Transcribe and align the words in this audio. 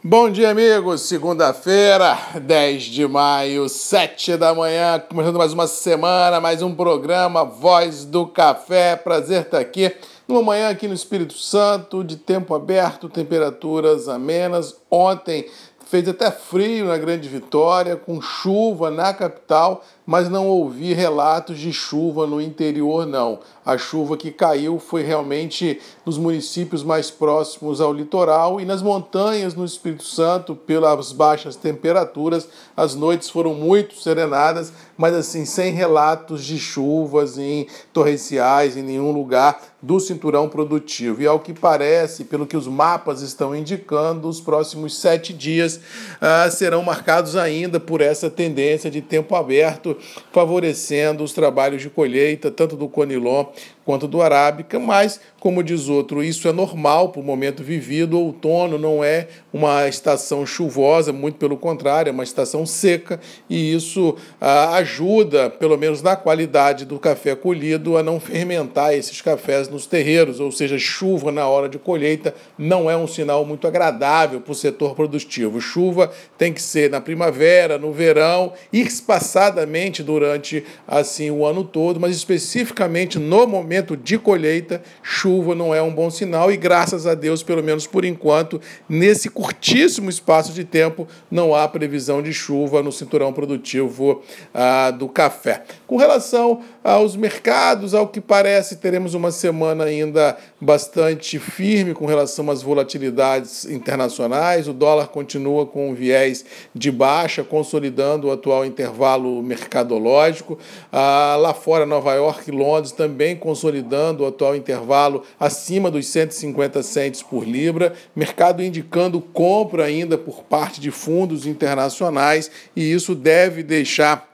Bom 0.00 0.30
dia, 0.30 0.50
amigos. 0.50 1.00
Segunda-feira, 1.02 2.16
10 2.40 2.84
de 2.84 3.04
maio, 3.08 3.68
7 3.68 4.36
da 4.36 4.54
manhã, 4.54 5.00
começando 5.00 5.38
mais 5.38 5.52
uma 5.52 5.66
semana, 5.66 6.40
mais 6.40 6.62
um 6.62 6.72
programa 6.72 7.44
Voz 7.44 8.04
do 8.04 8.24
Café. 8.24 8.94
Prazer 8.94 9.42
estar 9.42 9.58
aqui 9.58 9.92
numa 10.28 10.40
manhã 10.40 10.70
aqui 10.70 10.86
no 10.86 10.94
Espírito 10.94 11.34
Santo, 11.34 12.04
de 12.04 12.16
tempo 12.16 12.54
aberto, 12.54 13.08
temperaturas 13.08 14.08
amenas. 14.08 14.76
Ontem 14.88 15.50
fez 15.88 16.06
até 16.08 16.30
frio 16.30 16.86
na 16.86 16.96
Grande 16.96 17.28
Vitória, 17.28 17.96
com 17.96 18.22
chuva 18.22 18.92
na 18.92 19.12
capital, 19.12 19.84
mas 20.08 20.30
não 20.30 20.46
ouvi 20.46 20.94
relatos 20.94 21.58
de 21.58 21.70
chuva 21.70 22.26
no 22.26 22.40
interior, 22.40 23.04
não. 23.04 23.40
A 23.62 23.76
chuva 23.76 24.16
que 24.16 24.30
caiu 24.30 24.78
foi 24.78 25.02
realmente 25.02 25.78
nos 26.06 26.16
municípios 26.16 26.82
mais 26.82 27.10
próximos 27.10 27.78
ao 27.78 27.92
litoral 27.92 28.58
e 28.58 28.64
nas 28.64 28.80
montanhas 28.80 29.54
no 29.54 29.66
Espírito 29.66 30.04
Santo, 30.04 30.56
pelas 30.56 31.12
baixas 31.12 31.56
temperaturas. 31.56 32.48
As 32.74 32.94
noites 32.94 33.28
foram 33.28 33.52
muito 33.52 33.96
serenadas, 33.96 34.72
mas 34.96 35.12
assim, 35.14 35.44
sem 35.44 35.74
relatos 35.74 36.42
de 36.42 36.58
chuvas 36.58 37.36
em 37.36 37.66
torrenciais, 37.92 38.78
em 38.78 38.82
nenhum 38.82 39.12
lugar 39.12 39.60
do 39.82 40.00
cinturão 40.00 40.48
produtivo. 40.48 41.20
E 41.20 41.26
ao 41.26 41.38
que 41.38 41.52
parece, 41.52 42.24
pelo 42.24 42.46
que 42.46 42.56
os 42.56 42.66
mapas 42.66 43.20
estão 43.20 43.54
indicando, 43.54 44.26
os 44.26 44.40
próximos 44.40 44.98
sete 44.98 45.34
dias 45.34 45.78
ah, 46.18 46.50
serão 46.50 46.82
marcados 46.82 47.36
ainda 47.36 47.78
por 47.78 48.00
essa 48.00 48.30
tendência 48.30 48.90
de 48.90 49.02
tempo 49.02 49.36
aberto 49.36 49.97
favorecendo 50.32 51.22
os 51.22 51.32
trabalhos 51.32 51.82
de 51.82 51.90
colheita, 51.90 52.50
tanto 52.50 52.76
do 52.76 52.88
Conilon 52.88 53.46
quanto 53.88 54.06
do 54.06 54.20
Arábica, 54.20 54.78
mas, 54.78 55.18
como 55.40 55.62
diz 55.62 55.88
outro, 55.88 56.22
isso 56.22 56.46
é 56.46 56.52
normal 56.52 57.08
para 57.08 57.22
o 57.22 57.24
momento 57.24 57.64
vivido. 57.64 58.18
O 58.18 58.26
outono 58.26 58.76
não 58.76 59.02
é 59.02 59.28
uma 59.50 59.88
estação 59.88 60.44
chuvosa, 60.44 61.10
muito 61.10 61.38
pelo 61.38 61.56
contrário, 61.56 62.10
é 62.10 62.12
uma 62.12 62.22
estação 62.22 62.66
seca, 62.66 63.18
e 63.48 63.72
isso 63.72 64.14
ah, 64.38 64.74
ajuda, 64.74 65.48
pelo 65.48 65.78
menos 65.78 66.02
na 66.02 66.16
qualidade 66.16 66.84
do 66.84 66.98
café 66.98 67.34
colhido, 67.34 67.96
a 67.96 68.02
não 68.02 68.20
fermentar 68.20 68.92
esses 68.92 69.22
cafés 69.22 69.70
nos 69.70 69.86
terreiros, 69.86 70.38
ou 70.38 70.52
seja, 70.52 70.78
chuva 70.78 71.32
na 71.32 71.48
hora 71.48 71.66
de 71.66 71.78
colheita 71.78 72.34
não 72.58 72.90
é 72.90 72.96
um 72.96 73.06
sinal 73.06 73.42
muito 73.42 73.66
agradável 73.66 74.38
para 74.38 74.52
o 74.52 74.54
setor 74.54 74.94
produtivo. 74.94 75.62
Chuva 75.62 76.12
tem 76.36 76.52
que 76.52 76.60
ser 76.60 76.90
na 76.90 77.00
primavera, 77.00 77.78
no 77.78 77.90
verão, 77.90 78.52
espaçadamente 78.70 80.02
durante 80.02 80.62
assim 80.86 81.30
o 81.30 81.46
ano 81.46 81.64
todo, 81.64 81.98
mas 81.98 82.14
especificamente 82.14 83.18
no 83.18 83.46
momento 83.46 83.77
momento 83.78 83.96
de 83.96 84.18
colheita, 84.18 84.82
chuva 85.02 85.54
não 85.54 85.74
é 85.74 85.80
um 85.80 85.92
bom 85.92 86.10
sinal 86.10 86.50
e 86.50 86.56
graças 86.56 87.06
a 87.06 87.14
Deus, 87.14 87.42
pelo 87.42 87.62
menos 87.62 87.86
por 87.86 88.04
enquanto, 88.04 88.60
nesse 88.88 89.30
curtíssimo 89.30 90.10
espaço 90.10 90.52
de 90.52 90.64
tempo, 90.64 91.06
não 91.30 91.54
há 91.54 91.66
previsão 91.68 92.20
de 92.20 92.32
chuva 92.32 92.82
no 92.82 92.90
cinturão 92.90 93.32
produtivo 93.32 94.22
ah, 94.52 94.90
do 94.90 95.08
café. 95.08 95.62
Com 95.86 95.96
relação 95.96 96.60
aos 96.82 97.14
mercados, 97.16 97.94
ao 97.94 98.08
que 98.08 98.20
parece, 98.20 98.76
teremos 98.76 99.14
uma 99.14 99.30
semana 99.30 99.84
ainda 99.84 100.36
bastante 100.60 101.38
firme 101.38 101.94
com 101.94 102.06
relação 102.06 102.50
às 102.50 102.62
volatilidades 102.62 103.64
internacionais. 103.66 104.66
O 104.66 104.72
dólar 104.72 105.08
continua 105.08 105.66
com 105.66 105.90
um 105.90 105.94
viés 105.94 106.44
de 106.74 106.90
baixa, 106.90 107.44
consolidando 107.44 108.28
o 108.28 108.32
atual 108.32 108.64
intervalo 108.64 109.42
mercadológico. 109.42 110.58
Ah, 110.92 111.36
lá 111.38 111.54
fora, 111.54 111.86
Nova 111.86 112.14
York 112.14 112.50
e 112.50 112.52
Londres 112.52 112.92
também 112.92 113.36
consolidando 113.36 113.67
consolidando 113.68 114.24
o 114.24 114.26
atual 114.26 114.56
intervalo 114.56 115.22
acima 115.38 115.90
dos 115.90 116.06
150 116.06 116.82
centes 116.82 117.22
por 117.22 117.46
libra, 117.46 117.92
mercado 118.16 118.62
indicando 118.62 119.20
compra 119.20 119.84
ainda 119.84 120.16
por 120.16 120.42
parte 120.42 120.80
de 120.80 120.90
fundos 120.90 121.46
internacionais 121.46 122.50
e 122.74 122.90
isso 122.92 123.14
deve 123.14 123.62
deixar 123.62 124.27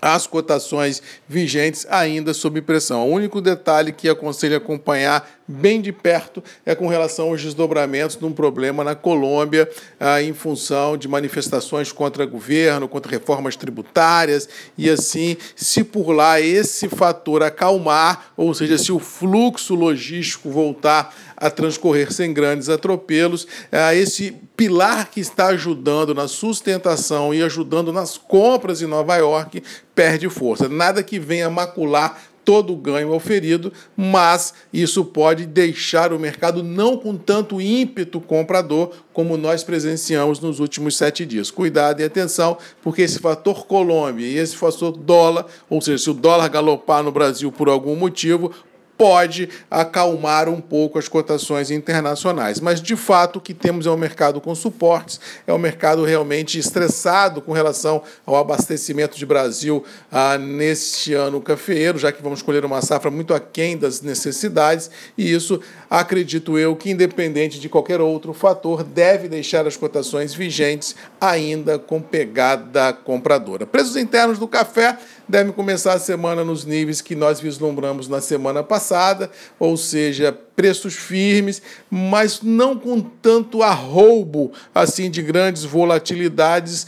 as 0.00 0.26
cotações 0.26 1.02
vigentes 1.28 1.86
ainda 1.88 2.32
sob 2.32 2.60
pressão. 2.62 3.08
O 3.08 3.12
único 3.12 3.40
detalhe 3.40 3.92
que 3.92 4.08
aconselho 4.08 4.56
acompanhar 4.56 5.28
bem 5.50 5.80
de 5.80 5.92
perto 5.92 6.42
é 6.64 6.74
com 6.74 6.86
relação 6.86 7.30
aos 7.30 7.42
desdobramentos 7.42 8.16
de 8.16 8.24
um 8.24 8.32
problema 8.32 8.84
na 8.84 8.94
Colômbia 8.94 9.68
ah, 9.98 10.22
em 10.22 10.32
função 10.32 10.96
de 10.96 11.08
manifestações 11.08 11.90
contra 11.90 12.24
governo, 12.24 12.88
contra 12.88 13.10
reformas 13.10 13.56
tributárias 13.56 14.48
e 14.78 14.88
assim, 14.88 15.36
se 15.56 15.82
por 15.82 16.12
lá 16.12 16.40
esse 16.40 16.88
fator 16.88 17.42
acalmar, 17.42 18.32
ou 18.36 18.54
seja, 18.54 18.78
se 18.78 18.92
o 18.92 18.98
fluxo 18.98 19.74
logístico 19.74 20.50
voltar 20.50 21.14
a 21.40 21.50
transcorrer 21.50 22.12
sem 22.12 22.32
grandes 22.32 22.68
atropelos, 22.68 23.46
ah, 23.72 23.94
esse 23.94 24.32
pilar 24.54 25.10
que 25.10 25.20
está 25.20 25.46
ajudando 25.46 26.14
na 26.14 26.28
sustentação 26.28 27.32
e 27.32 27.42
ajudando 27.42 27.92
nas 27.92 28.18
compras 28.18 28.82
em 28.82 28.86
Nova 28.86 29.16
York 29.16 29.62
perde 29.94 30.28
força. 30.28 30.68
Nada 30.68 31.02
que 31.02 31.18
venha 31.18 31.48
macular 31.48 32.20
todo 32.44 32.72
o 32.72 32.76
ganho 32.76 33.12
oferido, 33.12 33.72
mas 33.96 34.54
isso 34.72 35.04
pode 35.04 35.46
deixar 35.46 36.12
o 36.12 36.18
mercado 36.18 36.62
não 36.62 36.96
com 36.96 37.16
tanto 37.16 37.60
ímpeto 37.60 38.20
comprador 38.20 38.90
como 39.12 39.36
nós 39.36 39.62
presenciamos 39.62 40.40
nos 40.40 40.58
últimos 40.58 40.96
sete 40.96 41.26
dias. 41.26 41.50
Cuidado 41.50 42.00
e 42.00 42.04
atenção, 42.04 42.58
porque 42.82 43.02
esse 43.02 43.18
fator 43.18 43.66
Colômbia 43.66 44.26
e 44.26 44.36
esse 44.36 44.56
fator 44.56 44.96
dólar, 44.96 45.46
ou 45.68 45.80
seja, 45.80 45.98
se 45.98 46.10
o 46.10 46.14
dólar 46.14 46.48
galopar 46.48 47.02
no 47.02 47.12
Brasil 47.12 47.52
por 47.52 47.68
algum 47.68 47.94
motivo, 47.94 48.52
pode 49.00 49.48
acalmar 49.70 50.46
um 50.46 50.60
pouco 50.60 50.98
as 50.98 51.08
cotações 51.08 51.70
internacionais. 51.70 52.60
Mas, 52.60 52.82
de 52.82 52.94
fato, 52.94 53.36
o 53.36 53.40
que 53.40 53.54
temos 53.54 53.86
é 53.86 53.90
um 53.90 53.96
mercado 53.96 54.42
com 54.42 54.54
suportes, 54.54 55.18
é 55.46 55.54
um 55.54 55.58
mercado 55.58 56.04
realmente 56.04 56.58
estressado 56.58 57.40
com 57.40 57.52
relação 57.52 58.02
ao 58.26 58.36
abastecimento 58.36 59.16
de 59.16 59.24
Brasil 59.24 59.82
ah, 60.12 60.36
neste 60.36 61.14
ano 61.14 61.40
cafeeiro, 61.40 61.98
já 61.98 62.12
que 62.12 62.22
vamos 62.22 62.42
colher 62.42 62.62
uma 62.62 62.82
safra 62.82 63.10
muito 63.10 63.32
aquém 63.32 63.74
das 63.74 64.02
necessidades, 64.02 64.90
e 65.16 65.32
isso, 65.32 65.62
acredito 65.88 66.58
eu, 66.58 66.76
que 66.76 66.90
independente 66.90 67.58
de 67.58 67.70
qualquer 67.70 68.02
outro 68.02 68.34
fator, 68.34 68.84
deve 68.84 69.28
deixar 69.28 69.66
as 69.66 69.78
cotações 69.78 70.34
vigentes 70.34 70.94
ainda 71.18 71.78
com 71.78 72.02
pegada 72.02 72.92
compradora. 72.92 73.64
Preços 73.64 73.96
internos 73.96 74.38
do 74.38 74.46
café 74.46 74.98
devem 75.30 75.52
começar 75.52 75.94
a 75.94 75.98
semana 75.98 76.44
nos 76.44 76.64
níveis 76.64 77.00
que 77.00 77.14
nós 77.14 77.40
vislumbramos 77.40 78.08
na 78.08 78.20
semana 78.20 78.62
passada, 78.62 79.30
ou 79.58 79.76
seja, 79.76 80.36
preços 80.54 80.94
firmes, 80.94 81.62
mas 81.88 82.42
não 82.42 82.76
com 82.76 83.00
tanto 83.00 83.62
arroubo 83.62 84.52
assim 84.74 85.10
de 85.10 85.22
grandes 85.22 85.64
volatilidades 85.64 86.86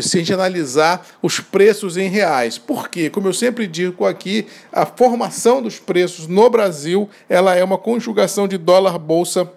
se 0.00 0.16
a 0.16 0.18
gente 0.20 0.32
analisar 0.32 1.06
os 1.22 1.40
preços 1.40 1.96
em 1.96 2.08
reais. 2.08 2.58
Por 2.58 2.88
quê? 2.88 3.10
Como 3.10 3.26
eu 3.26 3.32
sempre 3.32 3.66
digo 3.66 4.04
aqui, 4.04 4.46
a 4.72 4.86
formação 4.86 5.62
dos 5.62 5.78
preços 5.78 6.26
no 6.26 6.48
Brasil, 6.50 7.08
ela 7.28 7.56
é 7.56 7.64
uma 7.64 7.78
conjugação 7.78 8.46
de 8.46 8.58
dólar 8.58 8.98
bolsa 8.98 9.50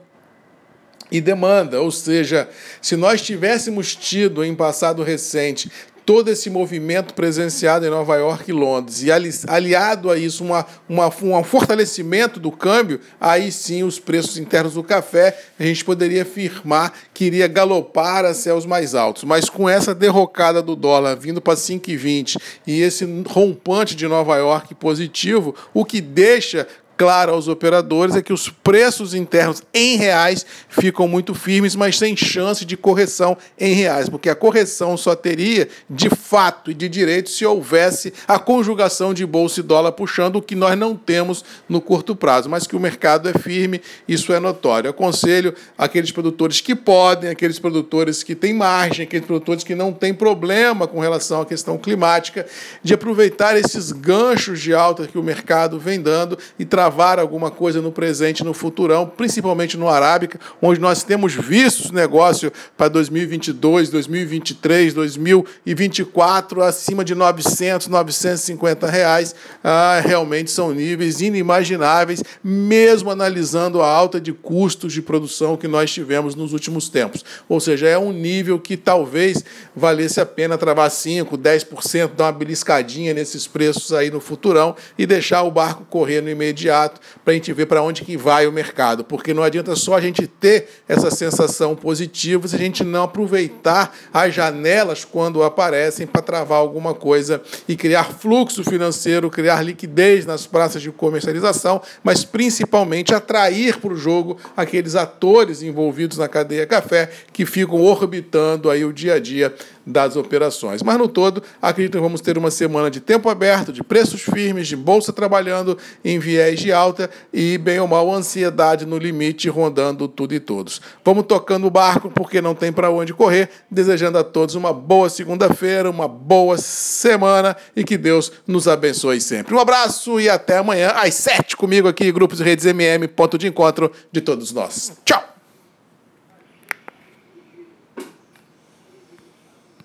e 1.11 1.19
demanda, 1.19 1.81
ou 1.81 1.91
seja, 1.91 2.49
se 2.81 2.95
nós 2.95 3.21
tivéssemos 3.21 3.93
tido 3.93 4.45
em 4.45 4.55
passado 4.55 5.03
recente 5.03 5.69
todo 6.05 6.29
esse 6.29 6.49
movimento 6.49 7.13
presenciado 7.13 7.85
em 7.85 7.89
Nova 7.89 8.15
York 8.15 8.49
e 8.49 8.53
Londres 8.53 9.03
e 9.03 9.11
aliado 9.47 10.09
a 10.09 10.17
isso 10.17 10.43
uma, 10.43 10.65
uma, 10.87 11.07
um 11.07 11.43
fortalecimento 11.43 12.39
do 12.39 12.51
câmbio, 12.51 12.99
aí 13.19 13.51
sim 13.51 13.83
os 13.83 13.99
preços 13.99 14.37
internos 14.37 14.73
do 14.73 14.83
café 14.83 15.37
a 15.59 15.63
gente 15.63 15.85
poderia 15.85 16.23
afirmar 16.23 16.93
que 17.13 17.25
iria 17.25 17.47
galopar 17.47 18.25
a 18.25 18.33
céus 18.33 18.65
mais 18.65 18.95
altos. 18.95 19.23
Mas 19.23 19.49
com 19.49 19.69
essa 19.69 19.93
derrocada 19.93 20.61
do 20.61 20.75
dólar 20.75 21.15
vindo 21.15 21.41
para 21.41 21.55
5,20 21.55 22.37
e 22.65 22.81
esse 22.81 23.05
rompante 23.27 23.95
de 23.95 24.07
Nova 24.07 24.37
York 24.37 24.73
positivo, 24.75 25.55
o 25.73 25.85
que 25.85 26.01
deixa 26.01 26.67
claro 27.01 27.33
aos 27.33 27.47
operadores 27.47 28.15
é 28.15 28.21
que 28.21 28.31
os 28.31 28.47
preços 28.47 29.15
internos 29.15 29.63
em 29.73 29.97
reais 29.97 30.45
ficam 30.69 31.07
muito 31.07 31.33
firmes, 31.33 31.75
mas 31.75 31.97
sem 31.97 32.15
chance 32.15 32.63
de 32.63 32.77
correção 32.77 33.35
em 33.59 33.73
reais, 33.73 34.07
porque 34.07 34.29
a 34.29 34.35
correção 34.35 34.95
só 34.95 35.15
teria 35.15 35.67
de 35.89 36.11
fato 36.11 36.69
e 36.69 36.75
de 36.75 36.87
direito 36.87 37.31
se 37.31 37.43
houvesse 37.43 38.13
a 38.27 38.37
conjugação 38.37 39.15
de 39.15 39.25
bolsa 39.25 39.61
e 39.61 39.63
dólar 39.63 39.93
puxando, 39.93 40.35
o 40.35 40.43
que 40.43 40.53
nós 40.53 40.77
não 40.77 40.95
temos 40.95 41.43
no 41.67 41.81
curto 41.81 42.15
prazo, 42.15 42.47
mas 42.47 42.67
que 42.67 42.75
o 42.75 42.79
mercado 42.79 43.27
é 43.27 43.33
firme, 43.33 43.81
isso 44.07 44.31
é 44.31 44.39
notório. 44.39 44.87
Eu 44.87 44.91
aconselho 44.91 45.55
aqueles 45.75 46.11
produtores 46.11 46.61
que 46.61 46.75
podem, 46.75 47.31
aqueles 47.31 47.57
produtores 47.57 48.21
que 48.21 48.35
têm 48.35 48.53
margem, 48.53 49.05
aqueles 49.05 49.25
produtores 49.25 49.63
que 49.63 49.73
não 49.73 49.91
têm 49.91 50.13
problema 50.13 50.87
com 50.87 50.99
relação 50.99 51.41
à 51.41 51.47
questão 51.47 51.79
climática, 51.79 52.45
de 52.83 52.93
aproveitar 52.93 53.57
esses 53.57 53.91
ganchos 53.91 54.61
de 54.61 54.71
alta 54.71 55.07
que 55.07 55.17
o 55.17 55.23
mercado 55.23 55.79
vem 55.79 55.99
dando 55.99 56.37
e 56.59 56.63
travar 56.63 56.90
travar 56.91 57.19
alguma 57.19 57.49
coisa 57.49 57.81
no 57.81 57.89
presente, 57.89 58.43
no 58.43 58.53
futurão, 58.53 59.07
principalmente 59.07 59.77
no 59.77 59.87
Arábica, 59.87 60.37
onde 60.61 60.81
nós 60.81 61.03
temos 61.03 61.33
visto 61.33 61.93
negócio 61.93 62.51
para 62.75 62.89
2022, 62.89 63.89
2023, 63.89 64.93
2024 64.93 66.61
acima 66.61 67.05
de 67.05 67.15
900, 67.15 67.87
950 67.87 68.87
reais. 68.87 69.33
Ah, 69.63 70.01
realmente 70.03 70.51
são 70.51 70.73
níveis 70.73 71.21
inimagináveis, 71.21 72.21
mesmo 72.43 73.09
analisando 73.09 73.81
a 73.81 73.87
alta 73.87 74.19
de 74.19 74.33
custos 74.33 74.91
de 74.91 75.01
produção 75.01 75.55
que 75.55 75.69
nós 75.69 75.93
tivemos 75.93 76.35
nos 76.35 76.51
últimos 76.51 76.89
tempos. 76.89 77.23
Ou 77.47 77.61
seja, 77.61 77.87
é 77.87 77.97
um 77.97 78.11
nível 78.11 78.59
que 78.59 78.75
talvez 78.75 79.41
valesse 79.73 80.19
a 80.19 80.25
pena 80.25 80.57
travar 80.57 80.91
5, 80.91 81.37
10%, 81.37 82.11
dar 82.17 82.25
uma 82.25 82.31
beliscadinha 82.33 83.13
nesses 83.13 83.47
preços 83.47 83.93
aí 83.93 84.11
no 84.11 84.19
futurão 84.19 84.75
e 84.97 85.05
deixar 85.05 85.43
o 85.43 85.51
barco 85.51 85.85
correr 85.85 86.19
no 86.19 86.29
imediato 86.29 86.80
para 86.89 87.31
a 87.31 87.33
gente 87.33 87.51
ver 87.53 87.65
para 87.65 87.81
onde 87.81 88.03
que 88.03 88.17
vai 88.17 88.47
o 88.47 88.51
mercado, 88.51 89.03
porque 89.03 89.33
não 89.33 89.43
adianta 89.43 89.75
só 89.75 89.95
a 89.95 90.01
gente 90.01 90.27
ter 90.27 90.67
essa 90.87 91.11
sensação 91.11 91.75
positiva 91.75 92.47
se 92.47 92.55
a 92.55 92.59
gente 92.59 92.83
não 92.83 93.03
aproveitar 93.03 93.95
as 94.13 94.33
janelas 94.33 95.05
quando 95.05 95.43
aparecem 95.43 96.07
para 96.07 96.21
travar 96.21 96.59
alguma 96.59 96.93
coisa 96.93 97.41
e 97.67 97.75
criar 97.75 98.05
fluxo 98.05 98.63
financeiro, 98.63 99.29
criar 99.29 99.61
liquidez 99.61 100.25
nas 100.25 100.45
praças 100.45 100.81
de 100.81 100.91
comercialização, 100.91 101.81
mas 102.03 102.23
principalmente 102.23 103.13
atrair 103.13 103.77
para 103.79 103.93
o 103.93 103.97
jogo 103.97 104.37
aqueles 104.55 104.95
atores 104.95 105.61
envolvidos 105.61 106.17
na 106.17 106.27
cadeia 106.27 106.65
café 106.65 107.09
que 107.33 107.45
ficam 107.45 107.81
orbitando 107.81 108.69
aí 108.69 108.85
o 108.85 108.93
dia 108.93 109.15
a 109.15 109.19
dia 109.19 109.53
das 109.85 110.15
operações. 110.15 110.83
Mas 110.83 110.97
no 110.97 111.07
todo, 111.07 111.41
acredito 111.61 111.93
que 111.93 111.99
vamos 111.99 112.21
ter 112.21 112.37
uma 112.37 112.51
semana 112.51 112.89
de 112.89 112.99
tempo 112.99 113.29
aberto, 113.29 113.73
de 113.73 113.83
preços 113.83 114.21
firmes, 114.21 114.67
de 114.67 114.75
bolsa 114.75 115.11
trabalhando 115.11 115.77
em 116.03 116.19
viés 116.19 116.59
de 116.61 116.71
alta 116.71 117.09
e, 117.33 117.57
bem 117.57 117.79
ou 117.79 117.87
mal, 117.87 118.11
ansiedade 118.13 118.85
no 118.85 118.97
limite, 118.97 119.49
rondando 119.49 120.07
tudo 120.07 120.33
e 120.33 120.39
todos. 120.39 120.81
Vamos 121.03 121.25
tocando 121.25 121.67
o 121.67 121.71
barco 121.71 122.09
porque 122.09 122.41
não 122.41 122.55
tem 122.55 122.71
para 122.71 122.89
onde 122.89 123.13
correr, 123.13 123.49
desejando 123.69 124.17
a 124.17 124.23
todos 124.23 124.55
uma 124.55 124.73
boa 124.73 125.09
segunda-feira, 125.09 125.89
uma 125.89 126.07
boa 126.07 126.57
semana 126.57 127.55
e 127.75 127.83
que 127.83 127.97
Deus 127.97 128.31
nos 128.45 128.67
abençoe 128.67 129.19
sempre. 129.19 129.55
Um 129.55 129.59
abraço 129.59 130.19
e 130.19 130.29
até 130.29 130.57
amanhã 130.57 130.89
às 130.89 131.15
sete 131.15 131.57
comigo 131.57 131.87
aqui, 131.87 132.11
Grupos 132.11 132.39
e 132.39 132.43
Redes 132.43 132.65
MM, 132.65 133.07
ponto 133.07 133.37
de 133.37 133.47
encontro 133.47 133.91
de 134.11 134.21
todos 134.21 134.51
nós. 134.51 134.93
Tchau! 135.05 135.30